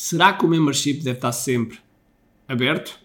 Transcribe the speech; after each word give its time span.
Será 0.00 0.32
que 0.32 0.46
o 0.46 0.48
membership 0.48 1.02
deve 1.02 1.18
estar 1.18 1.32
sempre 1.32 1.76
aberto? 2.46 2.96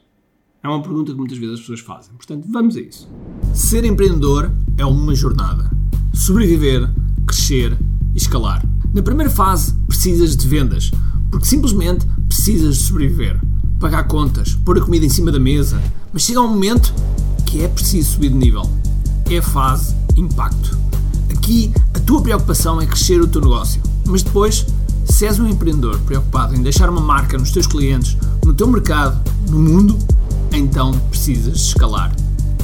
É 0.62 0.68
uma 0.68 0.80
pergunta 0.80 1.12
que 1.12 1.18
muitas 1.18 1.40
vezes 1.40 1.56
as 1.56 1.60
pessoas 1.62 1.80
fazem. 1.80 2.14
Portanto, 2.14 2.46
vamos 2.48 2.78
a 2.78 2.82
isso. 2.82 3.10
Ser 3.52 3.84
empreendedor 3.84 4.52
é 4.78 4.86
uma 4.86 5.16
jornada. 5.16 5.72
Sobreviver, 6.14 6.88
crescer 7.26 7.76
e 8.14 8.18
escalar. 8.20 8.64
Na 8.94 9.02
primeira 9.02 9.32
fase, 9.32 9.74
precisas 9.88 10.38
de 10.38 10.48
vendas, 10.48 10.92
porque 11.32 11.48
simplesmente 11.48 12.06
precisas 12.28 12.78
de 12.78 12.84
sobreviver. 12.84 13.42
Pagar 13.80 14.04
contas, 14.04 14.54
pôr 14.64 14.78
a 14.78 14.82
comida 14.82 15.04
em 15.04 15.10
cima 15.10 15.32
da 15.32 15.40
mesa. 15.40 15.82
Mas 16.14 16.22
chega 16.22 16.42
um 16.42 16.48
momento 16.48 16.94
que 17.48 17.64
é 17.64 17.68
preciso 17.68 18.12
subir 18.12 18.30
de 18.30 18.36
nível. 18.36 18.70
É 19.32 19.40
a 19.40 19.42
fase 19.42 19.96
impacto. 20.16 20.78
Aqui, 21.36 21.74
a 21.96 22.00
tua 22.02 22.22
preocupação 22.22 22.80
é 22.80 22.86
crescer 22.86 23.20
o 23.20 23.28
teu 23.28 23.42
negócio, 23.42 23.82
mas 24.06 24.22
depois 24.22 24.68
se 25.14 25.28
és 25.28 25.40
um 25.40 25.48
empreendedor 25.48 26.00
preocupado 26.00 26.56
em 26.56 26.62
deixar 26.64 26.90
uma 26.90 27.00
marca 27.00 27.38
nos 27.38 27.52
teus 27.52 27.68
clientes, 27.68 28.18
no 28.44 28.52
teu 28.52 28.68
mercado, 28.68 29.22
no 29.48 29.60
mundo, 29.60 29.96
então 30.52 30.92
precisas 31.12 31.68
escalar. 31.68 32.12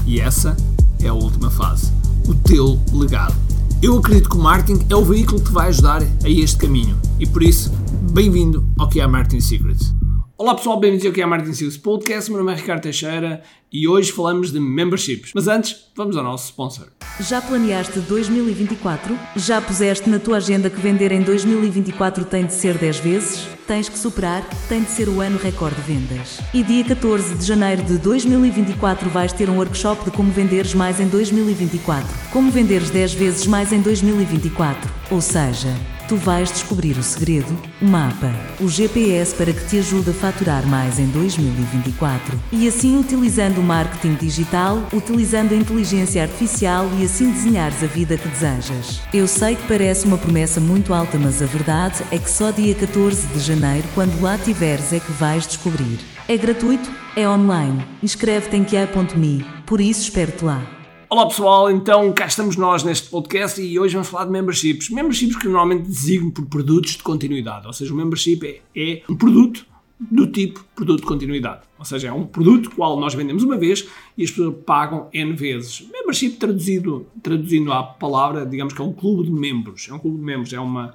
E 0.03 0.19
essa 0.19 0.57
é 0.99 1.07
a 1.07 1.13
última 1.13 1.51
fase. 1.51 1.91
O 2.27 2.33
teu 2.33 2.79
legado. 2.91 3.35
Eu 3.83 3.99
acredito 3.99 4.29
que 4.29 4.35
o 4.35 4.41
marketing 4.41 4.83
é 4.89 4.95
o 4.95 5.05
veículo 5.05 5.39
que 5.39 5.45
te 5.45 5.53
vai 5.53 5.67
ajudar 5.67 6.01
a 6.01 6.29
este 6.29 6.57
caminho. 6.57 6.97
E 7.19 7.27
por 7.27 7.43
isso, 7.43 7.71
bem-vindo 8.11 8.65
ao 8.79 8.89
que 8.89 8.99
é 8.99 9.05
Marketing 9.05 9.41
Secrets. 9.41 9.93
Olá 10.39 10.55
pessoal, 10.55 10.79
bem-vindos 10.79 11.05
ao 11.05 11.11
que 11.11 11.21
é 11.21 11.25
Marketing 11.25 11.53
Secrets 11.53 11.77
Podcast. 11.77 12.31
Meu 12.31 12.39
nome 12.39 12.53
é 12.53 12.55
Ricardo 12.55 12.81
Teixeira 12.81 13.43
e 13.69 13.85
hoje 13.89 14.09
falamos 14.09 14.53
de 14.53 14.59
memberships. 14.61 15.33
Mas 15.35 15.49
antes, 15.49 15.91
vamos 15.93 16.15
ao 16.15 16.23
nosso 16.23 16.45
sponsor. 16.45 16.87
Já 17.19 17.41
planeaste 17.41 17.99
2024? 17.99 19.19
Já 19.35 19.59
puseste 19.59 20.09
na 20.09 20.17
tua 20.17 20.37
agenda 20.37 20.69
que 20.69 20.79
vender 20.79 21.11
em 21.11 21.21
2024 21.23 22.23
tem 22.23 22.45
de 22.45 22.53
ser 22.53 22.77
10 22.77 22.99
vezes? 22.99 23.49
Tens 23.67 23.89
que 23.89 23.99
superar, 23.99 24.49
tem 24.69 24.81
de 24.81 24.89
ser 24.91 25.09
o 25.09 25.19
ano 25.19 25.37
recorde 25.37 25.75
de 25.75 25.81
vendas. 25.81 26.39
E 26.53 26.63
dia 26.63 26.85
14 26.85 27.35
de 27.35 27.45
janeiro 27.45 27.83
de 27.83 27.97
2024 27.97 29.09
vais 29.09 29.33
ter 29.33 29.49
um 29.49 29.57
workshop 29.57 30.05
de 30.05 30.11
como 30.11 30.31
venderes 30.31 30.73
mais 30.73 31.01
em 31.01 31.09
2024. 31.09 32.07
Como 32.31 32.49
venderes 32.49 32.89
10 32.89 33.13
vezes 33.13 33.45
mais 33.45 33.73
em 33.73 33.81
2024. 33.81 34.89
Ou 35.11 35.19
seja, 35.19 35.75
tu 36.09 36.15
vais 36.15 36.51
descobrir 36.51 36.97
o 36.97 37.03
segredo, 37.03 37.55
o 37.79 37.85
mapa, 37.85 38.33
o 38.59 38.67
GPS 38.67 39.35
para 39.35 39.53
que 39.53 39.63
te 39.67 39.77
ajude 39.77 40.09
a 40.09 40.13
faturar 40.13 40.65
mais 40.65 40.97
em 40.97 41.05
2024. 41.05 42.37
E 42.51 42.67
assim 42.67 42.99
utilizando 42.99 43.59
o 43.59 43.63
marketing 43.63 44.15
digital, 44.15 44.81
utilizando 44.91 45.53
a 45.53 45.55
inteligência 45.55 46.23
artificial 46.23 46.89
e 46.99 47.05
assim 47.05 47.31
desenhares 47.31 47.83
a 47.83 47.85
vida 47.85 48.17
que 48.17 48.27
desejas. 48.27 49.01
Eu 49.13 49.27
sei 49.27 49.55
que 49.55 49.67
parece 49.67 50.07
uma 50.07 50.17
promessa 50.17 50.59
muito 50.59 50.95
alta, 50.95 51.19
mas 51.19 51.43
a 51.43 51.45
verdade 51.45 52.03
é 52.11 52.17
que 52.17 52.29
só 52.29 52.49
dia 52.49 52.73
14 52.73 53.27
de 53.27 53.39
janeiro, 53.39 53.87
quando 53.93 54.19
lá 54.19 54.35
tiveres, 54.35 54.91
é 54.91 54.99
que 54.99 55.11
vais 55.11 55.45
descobrir. 55.45 55.99
É 56.27 56.35
gratuito, 56.35 56.89
é 57.15 57.29
online. 57.29 57.85
Inscreve-te 58.01 58.55
em 58.55 58.63
QA.me, 58.63 59.45
por 59.63 59.79
isso 59.79 60.01
espero-te 60.01 60.43
lá. 60.43 60.78
Olá 61.11 61.25
pessoal, 61.25 61.71
então 61.71 62.13
cá 62.13 62.27
estamos 62.27 62.55
nós 62.55 62.83
neste 62.83 63.09
podcast 63.09 63.59
e 63.59 63.79
hoje 63.79 63.93
vamos 63.93 64.09
falar 64.09 64.25
de 64.25 64.31
memberships. 64.31 64.91
Memberships 64.91 65.37
que 65.37 65.47
normalmente 65.47 65.87
designo 65.87 66.31
por 66.31 66.45
produtos 66.45 66.91
de 66.91 67.01
continuidade, 67.01 67.65
ou 67.65 67.73
seja, 67.73 67.91
o 67.91 67.97
membership 67.97 68.45
é, 68.45 68.61
é 68.79 69.01
um 69.09 69.15
produto 69.15 69.65
do 69.99 70.27
tipo 70.27 70.63
produto 70.75 70.99
de 70.99 71.07
continuidade. 71.07 71.61
Ou 71.79 71.83
seja, 71.83 72.09
é 72.09 72.13
um 72.13 72.27
produto 72.27 72.69
qual 72.75 72.99
nós 72.99 73.15
vendemos 73.15 73.41
uma 73.41 73.57
vez 73.57 73.87
e 74.15 74.23
as 74.23 74.29
pessoas 74.29 74.55
pagam 74.63 75.09
N 75.11 75.33
vezes. 75.33 75.83
Membership 75.91 76.37
traduzido, 76.37 77.07
traduzindo 77.23 77.73
a 77.73 77.81
palavra, 77.81 78.45
digamos 78.45 78.75
que 78.75 78.79
é 78.79 78.85
um 78.85 78.93
clube 78.93 79.23
de 79.23 79.31
membros. 79.31 79.87
É 79.89 79.93
um 79.95 79.97
clube 79.97 80.19
de 80.19 80.23
membros, 80.23 80.53
é 80.53 80.59
uma... 80.59 80.93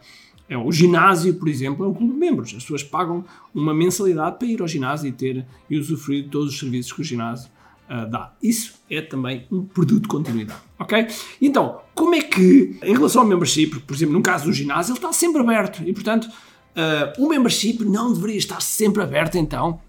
É, 0.49 0.57
o 0.57 0.71
ginásio, 0.71 1.35
por 1.35 1.49
exemplo, 1.49 1.85
é 1.85 1.89
um 1.89 1.95
clube 1.95 2.13
de 2.13 2.19
membros. 2.21 2.55
As 2.55 2.63
pessoas 2.63 2.85
pagam 2.85 3.25
uma 3.53 3.75
mensalidade 3.75 4.39
para 4.39 4.47
ir 4.47 4.61
ao 4.61 4.69
ginásio 4.69 5.09
e 5.09 5.13
ter 5.13 5.45
e 5.69 5.77
usufruir 5.77 6.23
de 6.23 6.29
todos 6.29 6.53
os 6.53 6.61
serviços 6.61 6.93
que 6.93 7.01
o 7.01 7.05
ginásio 7.05 7.51
uh, 7.89 8.11
dá. 8.11 8.33
Isso 8.43 8.75
é 8.91 9.01
também 9.01 9.47
um 9.51 9.65
produto 9.65 10.03
de 10.03 10.09
continuidade, 10.09 10.61
ok? 10.79 11.07
Então, 11.41 11.81
como 11.95 12.15
é 12.15 12.23
que, 12.23 12.79
em 12.83 12.93
relação 12.93 13.23
ao 13.23 13.29
membership, 13.29 13.81
por 13.81 13.95
exemplo, 13.95 14.15
no 14.15 14.23
caso 14.23 14.45
do 14.45 14.53
ginásio, 14.53 14.93
ele 14.93 14.99
está 14.99 15.13
sempre 15.13 15.41
aberto 15.41 15.83
e, 15.87 15.93
portanto, 15.93 16.25
uh, 16.25 17.23
o 17.23 17.29
membership 17.29 17.85
não 17.85 18.13
deveria 18.13 18.39
estar 18.39 18.61
sempre 18.61 19.03
aberto, 19.03 19.37
então? 19.37 19.81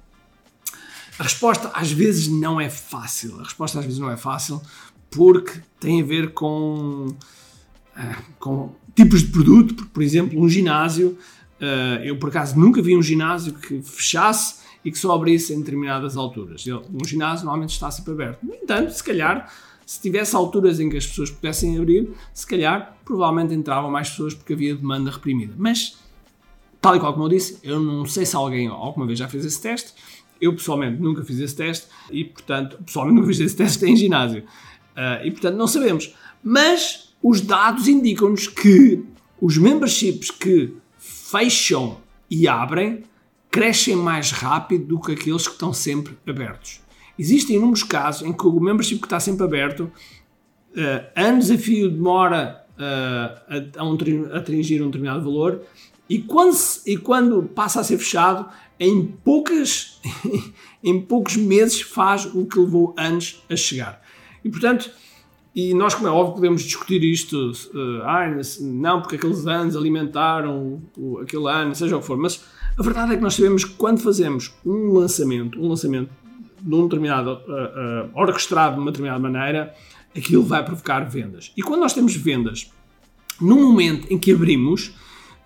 A 1.17 1.23
resposta 1.23 1.71
às 1.73 1.91
vezes 1.91 2.27
não 2.27 2.59
é 2.59 2.69
fácil. 2.69 3.39
A 3.39 3.43
resposta 3.43 3.79
às 3.79 3.85
vezes 3.85 3.99
não 3.99 4.11
é 4.11 4.17
fácil 4.17 4.61
porque 5.09 5.61
tem 5.79 6.01
a 6.01 6.05
ver 6.05 6.33
com, 6.33 7.07
uh, 7.07 8.23
com 8.37 8.75
tipos 8.93 9.21
de 9.21 9.29
produto. 9.31 9.87
Por 9.93 10.03
exemplo, 10.03 10.39
um 10.39 10.49
ginásio, 10.49 11.17
uh, 11.61 12.03
eu 12.03 12.17
por 12.17 12.29
acaso 12.29 12.59
nunca 12.59 12.81
vi 12.81 12.95
um 12.97 13.01
ginásio 13.01 13.53
que 13.53 13.81
fechasse 13.81 14.64
e 14.85 14.91
que 14.91 14.99
só 14.99 15.15
abrisse 15.15 15.51
em 15.51 15.59
determinadas 15.59 16.15
alturas. 16.15 16.63
Um 16.93 17.03
ginásio 17.03 17.45
normalmente 17.45 17.71
está 17.71 17.89
sempre 17.89 18.13
aberto. 18.13 18.43
No 18.43 18.53
entanto, 18.53 18.91
se 18.91 19.03
calhar, 19.03 19.51
se 19.83 19.99
tivesse 19.99 20.35
alturas 20.35 20.79
em 20.79 20.87
que 20.87 20.95
as 20.95 21.07
pessoas 21.07 21.31
pudessem 21.31 21.75
abrir, 21.79 22.11
se 22.31 22.45
calhar, 22.45 22.95
provavelmente 23.03 23.55
entravam 23.55 23.89
mais 23.89 24.11
pessoas 24.11 24.35
porque 24.35 24.53
havia 24.53 24.75
demanda 24.75 25.09
reprimida. 25.09 25.55
Mas, 25.57 25.97
tal 26.79 26.95
e 26.95 26.99
qual 26.99 27.13
como 27.13 27.25
eu 27.25 27.29
disse, 27.29 27.57
eu 27.63 27.79
não 27.79 28.05
sei 28.05 28.27
se 28.27 28.35
alguém 28.35 28.67
alguma 28.67 29.07
vez 29.07 29.17
já 29.17 29.27
fez 29.27 29.43
esse 29.43 29.59
teste. 29.59 29.93
Eu, 30.39 30.53
pessoalmente, 30.53 31.01
nunca 31.01 31.23
fiz 31.23 31.39
esse 31.39 31.55
teste 31.55 31.87
e, 32.11 32.23
portanto, 32.23 32.77
pessoalmente 32.85 33.15
nunca 33.19 33.27
fiz 33.29 33.39
esse 33.39 33.55
teste 33.55 33.83
em 33.85 33.95
ginásio. 33.95 34.43
Uh, 34.95 35.25
e, 35.25 35.31
portanto, 35.31 35.55
não 35.55 35.65
sabemos. 35.65 36.13
Mas 36.43 37.15
os 37.23 37.41
dados 37.41 37.87
indicam-nos 37.87 38.47
que 38.47 39.03
os 39.41 39.57
memberships 39.57 40.29
que 40.29 40.75
fecham 40.99 41.97
e 42.29 42.47
abrem 42.47 43.03
crescem 43.55 43.95
mais 43.95 44.31
rápido 44.31 44.85
do 44.85 44.99
que 44.99 45.13
aqueles 45.13 45.47
que 45.47 45.53
estão 45.53 45.71
sempre 45.71 46.17
abertos. 46.27 46.81
Existem 47.17 47.55
inúmeros 47.55 47.83
casos 47.83 48.27
em 48.27 48.33
que 48.33 48.45
o 48.45 48.59
membership 48.59 48.97
que 48.97 49.05
está 49.05 49.17
sempre 49.17 49.45
aberto, 49.45 49.83
uh, 49.83 51.05
anos 51.15 51.49
a 51.49 51.57
fio 51.57 51.89
demora 51.89 52.65
uh, 52.77 53.77
a, 53.77 53.81
a, 53.81 53.83
um, 53.85 53.97
a 54.33 54.39
atingir 54.39 54.81
um 54.81 54.87
determinado 54.87 55.23
valor 55.23 55.61
e 56.09 56.19
quando, 56.19 56.51
se, 56.51 56.81
e 56.91 56.97
quando 56.97 57.43
passa 57.43 57.79
a 57.79 57.83
ser 57.85 57.97
fechado, 57.97 58.45
em, 58.77 59.05
poucas, 59.23 60.01
em 60.83 60.99
poucos 60.99 61.37
meses 61.37 61.79
faz 61.79 62.25
o 62.25 62.45
que 62.45 62.59
levou 62.59 62.93
anos 62.97 63.41
a 63.49 63.55
chegar. 63.55 64.01
E 64.43 64.49
portanto, 64.49 64.91
e 65.55 65.73
nós, 65.73 65.95
como 65.95 66.09
é 66.09 66.11
óbvio, 66.11 66.35
podemos 66.35 66.61
discutir 66.61 67.01
isto, 67.05 67.51
uh, 67.73 68.01
ah, 68.03 68.25
não, 68.59 68.99
porque 68.99 69.15
aqueles 69.15 69.47
anos 69.47 69.77
alimentaram 69.77 70.81
o, 70.97 71.19
aquele 71.19 71.49
ano, 71.49 71.73
seja 71.73 71.95
o 71.95 72.01
que 72.01 72.05
for, 72.05 72.17
mas 72.17 72.43
a 72.77 72.83
verdade 72.83 73.13
é 73.13 73.15
que 73.15 73.21
nós 73.21 73.35
sabemos 73.35 73.63
que 73.63 73.73
quando 73.73 73.99
fazemos 73.99 74.53
um 74.65 74.93
lançamento, 74.93 75.59
um 75.59 75.69
lançamento 75.69 76.09
de 76.61 76.75
um 76.75 76.83
determinado, 76.83 77.31
uh, 77.31 77.35
uh, 77.35 78.11
orquestrado 78.13 78.75
de 78.75 78.81
uma 78.81 78.91
determinada 78.91 79.19
maneira, 79.19 79.73
aquilo 80.15 80.43
vai 80.43 80.63
provocar 80.63 81.01
vendas. 81.01 81.51
E 81.55 81.61
quando 81.61 81.81
nós 81.81 81.93
temos 81.93 82.15
vendas, 82.15 82.71
no 83.39 83.55
momento 83.55 84.07
em 84.11 84.17
que 84.17 84.31
abrimos, 84.31 84.93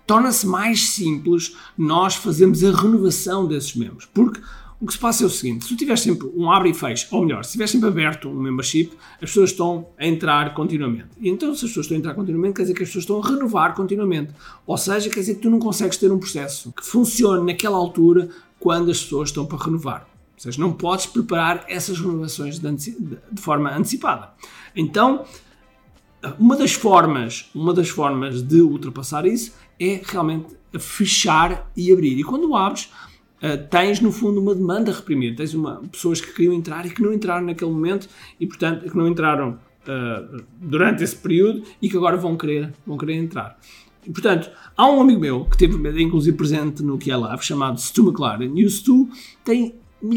torna-se 0.06 0.46
mais 0.46 0.90
simples 0.90 1.56
nós 1.76 2.14
fazermos 2.14 2.64
a 2.64 2.72
renovação 2.72 3.46
desses 3.46 3.74
membros. 3.76 4.06
Porque 4.06 4.40
o 4.80 4.86
que 4.86 4.94
se 4.94 4.98
passa 4.98 5.24
é 5.24 5.26
o 5.26 5.30
seguinte: 5.30 5.64
se 5.64 5.68
tu 5.68 5.76
tiveres 5.76 6.00
sempre 6.00 6.28
um 6.34 6.50
abre 6.50 6.70
e 6.70 6.74
fecha, 6.74 7.06
ou 7.10 7.22
melhor, 7.22 7.44
se 7.44 7.52
tiveres 7.52 7.70
sempre 7.70 7.88
aberto 7.88 8.28
um 8.28 8.40
membership, 8.40 8.92
as 9.14 9.28
pessoas 9.28 9.50
estão 9.50 9.86
a 9.98 10.06
entrar 10.06 10.54
continuamente. 10.54 11.08
E 11.20 11.28
então, 11.28 11.54
se 11.54 11.66
as 11.66 11.70
pessoas 11.70 11.84
estão 11.84 11.96
a 11.96 11.98
entrar 11.98 12.14
continuamente, 12.14 12.54
quer 12.54 12.62
dizer 12.62 12.74
que 12.74 12.82
as 12.82 12.88
pessoas 12.88 13.02
estão 13.02 13.22
a 13.22 13.26
renovar 13.26 13.74
continuamente. 13.74 14.32
Ou 14.66 14.78
seja, 14.78 15.10
quer 15.10 15.20
dizer 15.20 15.34
que 15.34 15.42
tu 15.42 15.50
não 15.50 15.58
consegues 15.58 15.98
ter 15.98 16.10
um 16.10 16.18
processo 16.18 16.72
que 16.72 16.84
funcione 16.84 17.44
naquela 17.46 17.76
altura 17.76 18.30
quando 18.58 18.90
as 18.90 19.02
pessoas 19.02 19.28
estão 19.28 19.44
para 19.44 19.62
renovar. 19.62 20.08
Ou 20.34 20.40
seja, 20.40 20.58
não 20.58 20.72
podes 20.72 21.04
preparar 21.04 21.66
essas 21.68 21.98
renovações 21.98 22.58
de, 22.58 22.70
de 22.72 23.40
forma 23.42 23.70
antecipada. 23.76 24.30
Então, 24.74 25.26
uma 26.38 26.56
das 26.56 26.72
formas, 26.72 27.50
uma 27.54 27.74
das 27.74 27.90
formas 27.90 28.40
de 28.40 28.62
ultrapassar 28.62 29.26
isso 29.26 29.52
é 29.78 30.00
realmente 30.02 30.56
fechar 30.78 31.70
e 31.76 31.92
abrir. 31.92 32.18
E 32.18 32.22
quando 32.24 32.54
abres, 32.54 32.90
uh, 33.42 33.68
tens 33.68 34.00
no 34.00 34.12
fundo 34.12 34.40
uma 34.40 34.54
demanda 34.54 34.92
reprimida. 34.92 35.36
Tens 35.36 35.54
uma, 35.54 35.82
pessoas 35.90 36.20
que 36.20 36.32
queriam 36.32 36.52
entrar 36.52 36.86
e 36.86 36.90
que 36.90 37.02
não 37.02 37.12
entraram 37.12 37.46
naquele 37.46 37.70
momento 37.70 38.08
e, 38.38 38.46
portanto, 38.46 38.88
que 38.88 38.96
não 38.96 39.08
entraram 39.08 39.58
uh, 39.86 40.42
durante 40.60 41.02
esse 41.02 41.16
período 41.16 41.62
e 41.80 41.88
que 41.88 41.96
agora 41.96 42.16
vão 42.16 42.36
querer, 42.36 42.72
vão 42.86 42.96
querer 42.96 43.14
entrar. 43.14 43.58
E, 44.06 44.10
portanto, 44.10 44.50
há 44.76 44.88
um 44.88 45.00
amigo 45.00 45.20
meu 45.20 45.44
que 45.44 45.62
esteve 45.62 46.02
inclusive 46.02 46.36
presente 46.36 46.82
no 46.82 46.98
que 46.98 47.10
é 47.10 47.16
Live, 47.16 47.44
chamado 47.44 47.80
Stu 47.80 48.08
McLaren, 48.08 48.52
e 48.54 48.64
o 48.64 48.70
Stu 48.70 49.08
tem. 49.44 49.74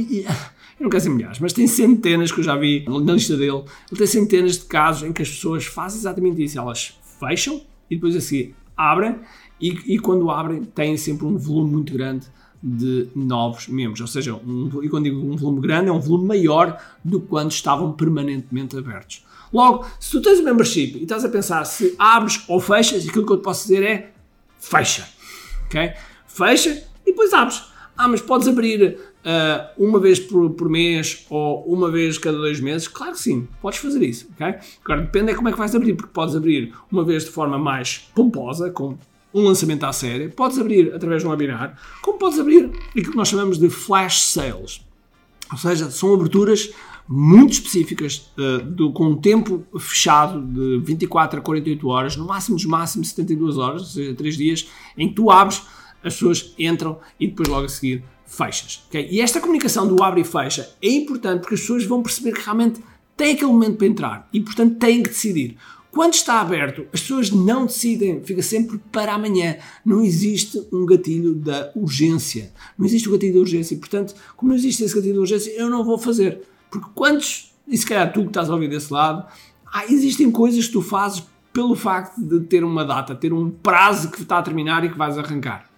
Eu 0.80 0.86
não 0.86 0.90
quero 0.90 1.04
dizer 1.04 1.10
milhares, 1.10 1.40
mas 1.40 1.54
tem 1.54 1.68
centenas 1.68 2.32
que 2.32 2.40
eu 2.40 2.44
já 2.44 2.56
vi 2.58 2.84
na 2.88 3.14
lista 3.14 3.38
dele. 3.38 3.64
Ele 3.90 3.98
tem 3.98 4.08
centenas 4.08 4.58
de 4.58 4.66
casos 4.66 5.08
em 5.08 5.14
que 5.14 5.22
as 5.22 5.30
pessoas 5.30 5.66
fazem 5.66 6.00
exatamente 6.00 6.44
isso. 6.44 6.58
Elas 6.58 6.98
fecham 7.20 7.62
e 7.90 7.96
depois 7.96 8.16
a 8.16 8.20
seguir 8.20 8.56
abrem 8.76 9.18
e, 9.62 9.70
e 9.94 10.00
quando 10.00 10.30
abrem 10.32 10.64
têm 10.64 10.98
sempre 10.98 11.28
um 11.28 11.38
volume 11.38 11.72
muito 11.72 11.94
grande 11.94 12.26
de 12.64 13.10
novos 13.14 13.68
membros. 13.68 14.00
Ou 14.00 14.08
seja, 14.08 14.34
um, 14.34 14.82
e 14.82 14.88
quando 14.88 15.04
digo 15.04 15.20
um 15.20 15.36
volume 15.36 15.60
grande, 15.60 15.90
é 15.90 15.92
um 15.92 16.00
volume 16.00 16.26
maior 16.30 16.82
do 17.04 17.20
que 17.20 17.28
quando 17.28 17.52
estavam 17.52 17.92
permanentemente 17.92 18.78
abertos. 18.78 19.26
Logo, 19.52 19.86
se 20.00 20.12
tu 20.12 20.22
tens 20.22 20.40
um 20.40 20.44
membership 20.44 20.98
e 20.98 21.04
estás 21.04 21.26
a 21.26 21.30
pensar 21.30 21.66
se 21.66 21.94
abres 22.00 22.44
ou 22.48 22.60
fechas, 22.62 23.08
aquilo 23.08 23.26
que 23.26 23.34
eu 23.34 23.38
te 23.38 23.44
posso 23.44 23.68
dizer 23.68 23.84
é 23.84 24.12
fecha. 24.58 25.06
ok? 25.66 25.92
Fecha 26.26 26.70
e 27.06 27.12
depois 27.12 27.34
abres. 27.34 27.62
Ah, 27.96 28.08
mas 28.08 28.22
podes 28.22 28.48
abrir 28.48 28.98
uh, 29.24 29.84
uma 29.84 30.00
vez 30.00 30.20
por, 30.20 30.50
por, 30.52 30.68
mês 30.68 31.28
ou 31.30 31.64
uma 31.66 31.92
vez 31.92 32.18
cada 32.18 32.38
dois 32.38 32.60
meses? 32.60 32.88
Claro 32.88 33.12
que 33.12 33.20
sim, 33.20 33.48
podes 33.62 33.78
fazer 33.78 34.04
isso, 34.04 34.28
ok? 34.34 34.56
Agora 34.84 35.02
depende 35.02 35.32
é 35.32 35.36
como 35.36 35.50
é 35.50 35.52
que 35.52 35.58
vais 35.58 35.76
abrir, 35.76 35.94
porque 35.94 36.12
podes 36.12 36.36
abrir 36.36 36.74
uma 36.92 37.04
vez 37.04 37.26
de 37.26 37.30
forma 37.30 37.60
mais 37.60 38.10
pomposa, 38.16 38.72
com 38.72 38.98
um 39.34 39.44
lançamento 39.44 39.84
à 39.84 39.94
série, 39.94 40.30
podes 40.30 40.60
abrir 40.60 40.94
através 40.94 41.22
de 41.22 41.28
um 41.28 41.32
webinar, 41.32 41.78
como 42.02 42.18
podes 42.18 42.40
abrir 42.40 42.72
aquilo 42.90 43.12
que 43.12 43.18
nós 43.18 43.28
chamamos 43.28 43.58
de 43.58 43.70
flash 43.70 44.22
sales. 44.22 44.82
Ou 45.52 45.58
seja, 45.58 45.90
são 45.90 46.14
aberturas 46.14 46.72
muito 47.08 47.54
específicas, 47.54 48.32
uh, 48.38 48.64
do, 48.64 48.92
com 48.92 49.08
um 49.10 49.16
tempo 49.16 49.66
fechado 49.78 50.42
de 50.42 50.80
24 50.86 51.40
a 51.40 51.42
48 51.42 51.88
horas, 51.88 52.16
no 52.16 52.26
máximo 52.26 52.56
dos 52.56 52.66
máximos 52.66 53.10
72 53.10 53.58
horas, 53.58 53.82
ou 53.82 53.88
seja, 53.88 54.14
3 54.14 54.38
dias, 54.38 54.70
em 54.98 55.10
que 55.10 55.16
tu 55.16 55.30
abres, 55.30 55.62
as 56.04 56.14
pessoas 56.14 56.54
entram 56.58 57.00
e 57.20 57.28
depois 57.28 57.48
logo 57.48 57.66
a 57.66 57.70
seguir 57.70 58.04
fechas. 58.26 58.84
Okay? 58.88 59.08
E 59.12 59.22
esta 59.22 59.40
comunicação 59.40 59.88
do 59.88 60.02
abre 60.04 60.22
e 60.22 60.24
fecha 60.24 60.70
é 60.82 60.90
importante 60.90 61.42
porque 61.42 61.56
as 61.56 61.62
pessoas 61.62 61.86
vão 61.86 62.02
perceber 62.02 62.34
que 62.34 62.42
realmente 62.42 62.82
tem 63.16 63.34
aquele 63.34 63.52
momento 63.52 63.78
para 63.78 63.88
entrar 63.88 64.30
e, 64.34 64.40
portanto, 64.42 64.78
têm 64.78 65.04
que 65.04 65.10
decidir. 65.10 65.58
Quando 65.94 66.16
está 66.16 66.42
aberto, 66.42 66.88
as 66.92 67.02
pessoas 67.02 67.30
não 67.30 67.68
decidem, 67.68 68.24
fica 68.24 68.42
sempre 68.42 68.80
para 68.92 69.14
amanhã. 69.14 69.58
Não 69.86 70.02
existe 70.02 70.60
um 70.72 70.88
gatilho 70.88 71.36
da 71.36 71.72
urgência. 71.76 72.52
Não 72.76 72.88
existe 72.88 73.08
o 73.08 73.12
um 73.12 73.14
gatilho 73.14 73.36
da 73.36 73.40
urgência. 73.42 73.78
Portanto, 73.78 74.16
como 74.36 74.50
não 74.50 74.58
existe 74.58 74.84
esse 74.84 74.96
gatilho 74.96 75.14
da 75.14 75.20
urgência, 75.20 75.52
eu 75.52 75.70
não 75.70 75.86
vou 75.86 76.00
fazer. 76.00 76.42
Porque 76.72 76.90
quantos, 76.96 77.54
e 77.68 77.78
se 77.78 77.86
calhar 77.86 78.12
tu 78.12 78.22
que 78.22 78.30
estás 78.30 78.50
a 78.50 78.54
ouvir 78.56 78.72
desse 78.72 78.92
lado, 78.92 79.24
ah, 79.72 79.86
existem 79.88 80.32
coisas 80.32 80.66
que 80.66 80.74
tu 80.74 80.82
fazes 80.82 81.24
pelo 81.54 81.76
facto 81.76 82.20
de 82.20 82.40
ter 82.40 82.64
uma 82.64 82.84
data, 82.84 83.14
ter 83.14 83.32
um 83.32 83.52
prazo 83.52 84.10
que 84.10 84.20
está 84.20 84.40
a 84.40 84.42
terminar 84.42 84.84
e 84.84 84.90
que 84.90 84.98
vais 84.98 85.16
arrancar. 85.16 85.70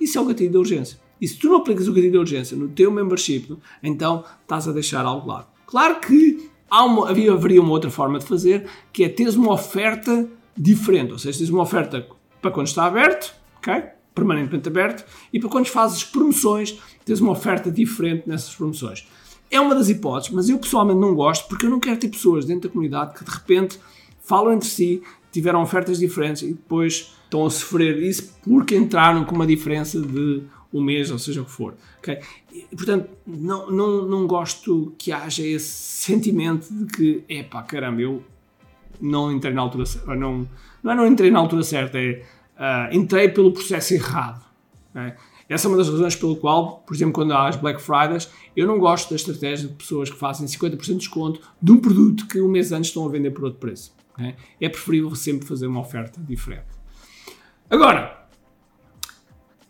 Isso 0.00 0.18
é 0.18 0.20
o 0.20 0.24
gatilho 0.24 0.52
da 0.52 0.60
urgência. 0.60 1.00
E 1.20 1.26
se 1.26 1.36
tu 1.36 1.48
não 1.48 1.56
aplicas 1.56 1.88
o 1.88 1.92
gatilho 1.92 2.12
da 2.12 2.20
urgência 2.20 2.56
no 2.56 2.68
teu 2.68 2.92
membership, 2.92 3.56
então 3.82 4.24
estás 4.42 4.68
a 4.68 4.72
deixar 4.72 5.04
algo 5.04 5.26
lado. 5.26 5.48
Claro 5.66 5.98
que 5.98 6.41
há 6.72 6.84
uma, 6.86 7.10
havia, 7.10 7.30
haveria 7.30 7.60
uma 7.60 7.70
outra 7.70 7.90
forma 7.90 8.18
de 8.18 8.24
fazer, 8.24 8.66
que 8.90 9.04
é 9.04 9.08
teres 9.10 9.36
uma 9.36 9.52
oferta 9.52 10.26
diferente. 10.56 11.12
Ou 11.12 11.18
seja, 11.18 11.38
tens 11.38 11.50
uma 11.50 11.62
oferta 11.62 12.06
para 12.40 12.50
quando 12.50 12.66
está 12.66 12.86
aberto, 12.86 13.34
ok? 13.58 13.84
permanentemente 14.14 14.68
aberto, 14.68 15.06
e 15.32 15.40
para 15.40 15.48
quando 15.48 15.68
fazes 15.68 16.04
promoções, 16.04 16.78
tens 17.02 17.18
uma 17.20 17.32
oferta 17.32 17.70
diferente 17.70 18.28
nessas 18.28 18.54
promoções. 18.54 19.06
É 19.50 19.58
uma 19.58 19.74
das 19.74 19.88
hipóteses, 19.88 20.34
mas 20.34 20.48
eu 20.48 20.58
pessoalmente 20.58 21.00
não 21.00 21.14
gosto 21.14 21.48
porque 21.48 21.64
eu 21.64 21.70
não 21.70 21.80
quero 21.80 21.98
ter 21.98 22.08
pessoas 22.08 22.44
dentro 22.44 22.68
da 22.68 22.72
comunidade 22.72 23.14
que 23.14 23.24
de 23.24 23.30
repente 23.30 23.78
falam 24.20 24.52
entre 24.52 24.68
si, 24.68 25.02
tiveram 25.30 25.62
ofertas 25.62 25.98
diferentes 25.98 26.42
e 26.42 26.48
depois 26.48 27.14
estão 27.24 27.46
a 27.46 27.50
sofrer 27.50 28.02
isso 28.02 28.34
porque 28.42 28.76
entraram 28.76 29.24
com 29.24 29.34
uma 29.34 29.46
diferença 29.46 29.98
de 29.98 30.42
um 30.72 30.82
mês, 30.82 31.10
ou 31.10 31.18
seja 31.18 31.42
o 31.42 31.44
que 31.44 31.50
for. 31.50 31.74
Okay? 31.98 32.18
E, 32.52 32.66
portanto, 32.74 33.10
não, 33.26 33.70
não, 33.70 34.06
não 34.06 34.26
gosto 34.26 34.94
que 34.98 35.12
haja 35.12 35.46
esse 35.46 35.68
sentimento 35.68 36.72
de 36.72 36.86
que, 36.86 37.24
epá, 37.28 37.62
caramba, 37.62 38.00
eu 38.00 38.22
não 39.00 39.30
entrei 39.30 39.52
na 39.52 39.60
altura 39.60 39.84
certa. 39.84 40.14
Não, 40.14 40.48
não 40.82 40.92
é 40.92 40.94
não 40.94 41.06
entrei 41.06 41.30
na 41.30 41.38
altura 41.38 41.62
certa, 41.62 41.98
é 41.98 42.22
uh, 42.56 42.94
entrei 42.96 43.28
pelo 43.28 43.52
processo 43.52 43.94
errado. 43.94 44.44
Okay? 44.90 45.12
Essa 45.48 45.66
é 45.66 45.68
uma 45.68 45.76
das 45.76 45.88
razões 45.88 46.16
pelo 46.16 46.36
qual, 46.36 46.78
por 46.78 46.94
exemplo, 46.94 47.12
quando 47.12 47.32
há 47.32 47.48
as 47.48 47.56
Black 47.56 47.82
Fridays, 47.82 48.30
eu 48.56 48.66
não 48.66 48.78
gosto 48.78 49.10
da 49.10 49.16
estratégia 49.16 49.68
de 49.68 49.74
pessoas 49.74 50.08
que 50.08 50.16
fazem 50.16 50.46
50% 50.46 50.78
de 50.78 50.94
desconto 50.94 51.40
de 51.60 51.72
um 51.72 51.78
produto 51.78 52.26
que 52.26 52.40
um 52.40 52.48
mês 52.48 52.72
antes 52.72 52.88
estão 52.88 53.06
a 53.06 53.10
vender 53.10 53.32
por 53.32 53.44
outro 53.44 53.58
preço. 53.58 53.94
Okay? 54.14 54.34
É 54.60 54.68
preferível 54.68 55.14
sempre 55.14 55.46
fazer 55.46 55.66
uma 55.66 55.80
oferta 55.80 56.20
diferente. 56.20 56.64
Agora, 57.68 58.21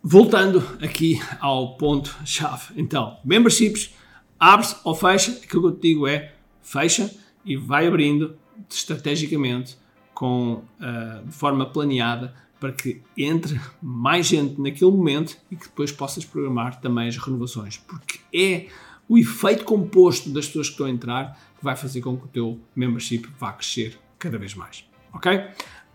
voltando 0.03 0.61
aqui 0.81 1.21
ao 1.39 1.77
ponto-chave. 1.77 2.73
Então, 2.75 3.17
memberships, 3.23 3.95
abre-se 4.37 4.75
ou 4.83 4.93
fecha, 4.93 5.31
aquilo 5.31 5.61
que 5.61 5.67
eu 5.67 5.71
te 5.71 5.81
digo 5.81 6.07
é 6.07 6.33
fecha 6.61 7.09
e 7.45 7.55
vai 7.55 7.87
abrindo 7.87 8.35
estrategicamente 8.69 9.77
com, 10.13 10.63
uh, 10.79 11.25
de 11.25 11.31
forma 11.31 11.65
planeada 11.65 12.33
para 12.59 12.71
que 12.71 13.01
entre 13.17 13.59
mais 13.81 14.27
gente 14.27 14.59
naquele 14.59 14.91
momento 14.91 15.37
e 15.49 15.55
que 15.55 15.65
depois 15.65 15.91
possas 15.91 16.23
programar 16.23 16.79
também 16.79 17.07
as 17.07 17.17
renovações, 17.17 17.77
porque 17.77 18.19
é 18.33 18.67
o 19.07 19.17
efeito 19.17 19.65
composto 19.65 20.29
das 20.29 20.47
pessoas 20.47 20.67
que 20.67 20.73
estão 20.73 20.85
a 20.85 20.89
entrar 20.89 21.37
que 21.57 21.63
vai 21.63 21.75
fazer 21.75 22.01
com 22.01 22.17
que 22.17 22.25
o 22.25 22.27
teu 22.29 22.59
membership 22.75 23.27
vá 23.37 23.51
crescer 23.51 23.99
cada 24.17 24.37
vez 24.37 24.55
mais. 24.55 24.85
Ok? 25.11 25.31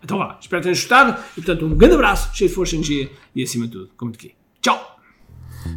Então 0.03 0.17
vá, 0.17 0.37
espero 0.39 0.61
que 0.61 0.63
tenhas 0.63 0.79
gostado 0.79 1.19
e 1.37 1.41
portanto 1.41 1.65
um 1.65 1.75
grande 1.75 1.95
abraço, 1.95 2.35
cheio 2.35 2.49
de 2.49 2.55
força 2.55 2.75
energia 2.75 3.11
e 3.35 3.43
acima 3.43 3.65
de 3.65 3.73
tudo, 3.73 3.89
como 3.97 4.11
de 4.11 4.17
aqui. 4.17 4.35
Tchau! 4.61 4.99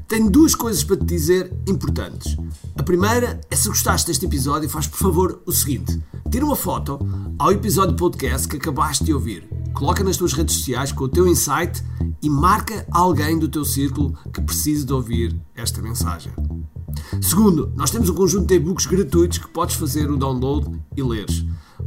Tenho 0.06 0.30
duas 0.30 0.54
coisas 0.54 0.84
para 0.84 0.96
te 0.96 1.04
dizer 1.04 1.52
importantes. 1.66 2.36
A 2.76 2.82
primeira 2.82 3.40
é 3.50 3.56
se 3.56 3.68
gostaste 3.68 4.06
deste 4.06 4.26
episódio, 4.26 4.68
faz 4.68 4.86
por 4.86 4.98
favor 4.98 5.42
o 5.44 5.52
seguinte: 5.52 6.00
tira 6.30 6.44
uma 6.44 6.56
foto 6.56 6.98
ao 7.38 7.50
episódio 7.50 7.96
podcast 7.96 8.46
que 8.46 8.56
acabaste 8.56 9.04
de 9.04 9.12
ouvir, 9.12 9.48
coloca 9.74 10.04
nas 10.04 10.16
tuas 10.16 10.32
redes 10.32 10.56
sociais 10.56 10.92
com 10.92 11.04
o 11.04 11.08
teu 11.08 11.26
insight 11.26 11.82
e 12.22 12.30
marca 12.30 12.86
alguém 12.90 13.38
do 13.38 13.48
teu 13.48 13.64
círculo 13.64 14.16
que 14.32 14.40
precise 14.40 14.86
de 14.86 14.92
ouvir 14.92 15.36
esta 15.56 15.82
mensagem. 15.82 16.32
Segundo, 17.20 17.72
nós 17.74 17.90
temos 17.90 18.08
um 18.08 18.14
conjunto 18.14 18.46
de 18.46 18.54
e-books 18.54 18.86
gratuitos 18.86 19.38
que 19.38 19.48
podes 19.48 19.76
fazer 19.76 20.10
o 20.10 20.16
download 20.16 20.80
e 20.96 21.02
leres. 21.02 21.44